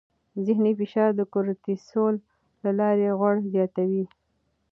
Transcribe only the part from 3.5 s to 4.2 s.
زیاتوي.